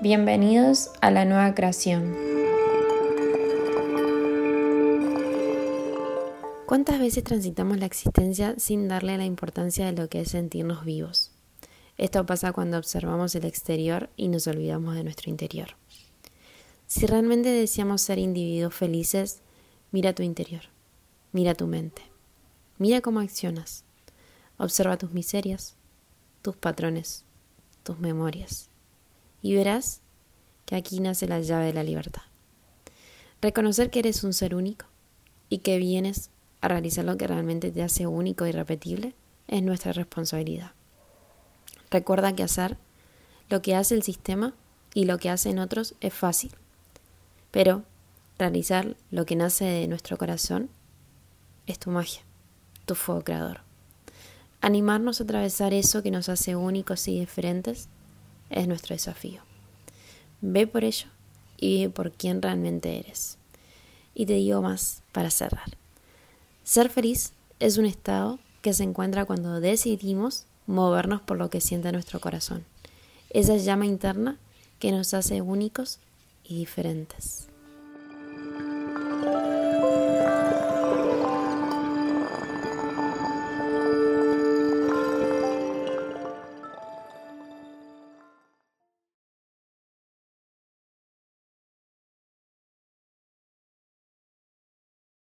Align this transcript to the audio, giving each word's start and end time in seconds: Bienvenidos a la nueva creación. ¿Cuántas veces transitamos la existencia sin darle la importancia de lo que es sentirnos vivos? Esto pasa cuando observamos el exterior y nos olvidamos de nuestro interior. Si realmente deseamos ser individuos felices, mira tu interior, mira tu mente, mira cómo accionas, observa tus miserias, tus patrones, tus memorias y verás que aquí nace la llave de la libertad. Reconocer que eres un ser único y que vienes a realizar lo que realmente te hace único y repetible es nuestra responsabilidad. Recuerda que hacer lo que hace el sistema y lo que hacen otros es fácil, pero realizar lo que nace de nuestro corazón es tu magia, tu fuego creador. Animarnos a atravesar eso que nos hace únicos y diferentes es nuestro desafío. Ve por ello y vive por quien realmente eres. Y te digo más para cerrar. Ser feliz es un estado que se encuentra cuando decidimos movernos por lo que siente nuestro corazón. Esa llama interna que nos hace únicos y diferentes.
Bienvenidos 0.00 0.92
a 1.00 1.10
la 1.10 1.24
nueva 1.24 1.56
creación. 1.56 2.14
¿Cuántas 6.66 7.00
veces 7.00 7.24
transitamos 7.24 7.78
la 7.78 7.86
existencia 7.86 8.54
sin 8.58 8.86
darle 8.86 9.18
la 9.18 9.24
importancia 9.24 9.86
de 9.86 10.00
lo 10.00 10.08
que 10.08 10.20
es 10.20 10.30
sentirnos 10.30 10.84
vivos? 10.84 11.32
Esto 11.96 12.24
pasa 12.24 12.52
cuando 12.52 12.78
observamos 12.78 13.34
el 13.34 13.44
exterior 13.44 14.08
y 14.16 14.28
nos 14.28 14.46
olvidamos 14.46 14.94
de 14.94 15.02
nuestro 15.02 15.30
interior. 15.30 15.70
Si 16.86 17.04
realmente 17.04 17.48
deseamos 17.48 18.00
ser 18.00 18.18
individuos 18.18 18.74
felices, 18.74 19.40
mira 19.90 20.12
tu 20.12 20.22
interior, 20.22 20.62
mira 21.32 21.56
tu 21.56 21.66
mente, 21.66 22.02
mira 22.78 23.00
cómo 23.00 23.18
accionas, 23.18 23.82
observa 24.58 24.96
tus 24.96 25.10
miserias, 25.10 25.74
tus 26.40 26.54
patrones, 26.54 27.24
tus 27.82 27.98
memorias 27.98 28.67
y 29.42 29.54
verás 29.54 30.00
que 30.66 30.76
aquí 30.76 31.00
nace 31.00 31.26
la 31.26 31.40
llave 31.40 31.66
de 31.66 31.72
la 31.72 31.82
libertad. 31.82 32.22
Reconocer 33.40 33.90
que 33.90 34.00
eres 34.00 34.24
un 34.24 34.32
ser 34.32 34.54
único 34.54 34.86
y 35.48 35.58
que 35.58 35.78
vienes 35.78 36.30
a 36.60 36.68
realizar 36.68 37.04
lo 37.04 37.16
que 37.16 37.26
realmente 37.26 37.70
te 37.70 37.82
hace 37.82 38.06
único 38.06 38.46
y 38.46 38.52
repetible 38.52 39.14
es 39.46 39.62
nuestra 39.62 39.92
responsabilidad. 39.92 40.72
Recuerda 41.90 42.34
que 42.34 42.42
hacer 42.42 42.76
lo 43.48 43.62
que 43.62 43.74
hace 43.74 43.94
el 43.94 44.02
sistema 44.02 44.54
y 44.92 45.04
lo 45.04 45.18
que 45.18 45.30
hacen 45.30 45.58
otros 45.58 45.94
es 46.00 46.12
fácil, 46.12 46.52
pero 47.50 47.84
realizar 48.38 48.96
lo 49.10 49.24
que 49.24 49.36
nace 49.36 49.64
de 49.64 49.86
nuestro 49.88 50.18
corazón 50.18 50.68
es 51.66 51.78
tu 51.78 51.90
magia, 51.90 52.22
tu 52.84 52.94
fuego 52.94 53.22
creador. 53.22 53.60
Animarnos 54.60 55.20
a 55.20 55.24
atravesar 55.24 55.72
eso 55.72 56.02
que 56.02 56.10
nos 56.10 56.28
hace 56.28 56.56
únicos 56.56 57.06
y 57.08 57.20
diferentes 57.20 57.88
es 58.50 58.68
nuestro 58.68 58.94
desafío. 58.94 59.42
Ve 60.40 60.66
por 60.66 60.84
ello 60.84 61.06
y 61.56 61.78
vive 61.78 61.90
por 61.90 62.12
quien 62.12 62.42
realmente 62.42 62.98
eres. 62.98 63.38
Y 64.14 64.26
te 64.26 64.34
digo 64.34 64.62
más 64.62 65.02
para 65.12 65.30
cerrar. 65.30 65.76
Ser 66.64 66.90
feliz 66.90 67.32
es 67.60 67.78
un 67.78 67.86
estado 67.86 68.38
que 68.62 68.72
se 68.72 68.82
encuentra 68.82 69.24
cuando 69.24 69.60
decidimos 69.60 70.44
movernos 70.66 71.20
por 71.22 71.38
lo 71.38 71.50
que 71.50 71.60
siente 71.60 71.90
nuestro 71.92 72.20
corazón. 72.20 72.64
Esa 73.30 73.56
llama 73.56 73.86
interna 73.86 74.36
que 74.78 74.92
nos 74.92 75.14
hace 75.14 75.40
únicos 75.40 75.98
y 76.44 76.56
diferentes. 76.58 77.48